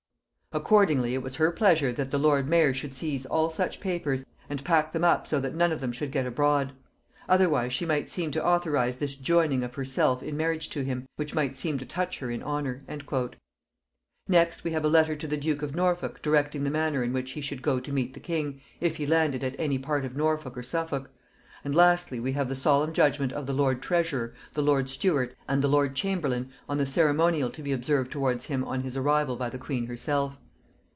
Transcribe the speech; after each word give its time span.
Accordingly 0.53 1.13
it 1.13 1.23
was 1.23 1.35
her 1.35 1.49
pleasure 1.49 1.93
that 1.93 2.11
the 2.11 2.17
lord 2.19 2.45
mayor 2.45 2.73
should 2.73 2.93
seize 2.93 3.25
all 3.25 3.49
such 3.49 3.79
papers, 3.79 4.25
and 4.49 4.61
pack 4.65 4.91
them 4.91 5.05
up 5.05 5.25
so 5.25 5.39
that 5.39 5.55
none 5.55 5.71
of 5.71 5.79
them 5.79 5.93
should 5.93 6.11
get 6.11 6.25
abroad. 6.25 6.73
Otherwise 7.29 7.71
she 7.71 7.85
might 7.85 8.09
seem 8.09 8.31
to 8.31 8.45
authorize 8.45 8.97
this 8.97 9.15
joining 9.15 9.63
of 9.63 9.75
herself 9.75 10.21
in 10.21 10.35
marriage 10.35 10.67
to 10.71 10.83
him, 10.83 11.07
which 11.15 11.33
might 11.33 11.55
seem 11.55 11.77
to 11.77 11.85
touch 11.85 12.19
her 12.19 12.29
in 12.29 12.43
honor." 12.43 12.81
Next 14.27 14.65
we 14.65 14.71
have 14.71 14.83
a 14.83 14.89
letter 14.89 15.15
to 15.15 15.25
the 15.25 15.37
duke 15.37 15.61
of 15.61 15.73
Norfolk 15.73 16.21
directing 16.21 16.65
the 16.65 16.69
manner 16.69 17.01
in 17.01 17.13
which 17.13 17.31
he 17.31 17.39
should 17.39 17.61
go 17.61 17.79
to 17.79 17.93
meet 17.93 18.13
the 18.13 18.19
king, 18.19 18.59
if 18.81 18.97
he 18.97 19.05
landed 19.07 19.45
at 19.45 19.55
any 19.57 19.79
part 19.79 20.03
of 20.03 20.17
Norfolk 20.17 20.57
or 20.57 20.63
Suffolk: 20.63 21.11
and 21.63 21.75
lastly, 21.75 22.19
we 22.19 22.31
have 22.31 22.49
the 22.49 22.55
solemn 22.55 22.91
judgement 22.91 23.31
of 23.31 23.45
the 23.45 23.53
lord 23.53 23.79
treasurer, 23.83 24.33
the 24.53 24.63
lord 24.63 24.89
steward, 24.89 25.33
and 25.47 25.61
the 25.61 25.67
lord 25.67 25.93
chamberlain, 25.95 26.51
on 26.67 26.77
the 26.79 26.85
ceremonial 26.87 27.51
to 27.51 27.61
be 27.61 27.71
observed 27.71 28.11
towards 28.11 28.45
him 28.45 28.63
on 28.63 28.81
his 28.81 28.97
arrival 28.97 29.35
by 29.35 29.47
the 29.49 29.59
queen 29.59 29.85
herself. 29.85 30.39